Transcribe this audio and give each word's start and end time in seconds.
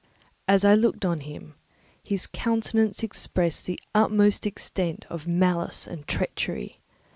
As 0.47 0.65
I 0.65 0.73
looked 0.73 1.05
on 1.05 1.19
him, 1.19 1.53
his 2.03 2.25
countenance 2.25 3.03
expressed 3.03 3.67
the 3.67 3.79
utmost 3.93 4.47
extent 4.47 5.05
of 5.11 5.27
malice 5.27 5.85
and 5.85 6.07
treachery. 6.07 6.79